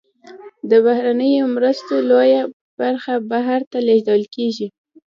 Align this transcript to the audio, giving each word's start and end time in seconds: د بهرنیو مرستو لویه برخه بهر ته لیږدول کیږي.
د 0.69 0.71
بهرنیو 0.85 1.45
مرستو 1.55 1.95
لویه 2.09 2.41
برخه 2.79 3.13
بهر 3.31 3.61
ته 3.71 3.77
لیږدول 3.87 4.23
کیږي. 4.35 4.67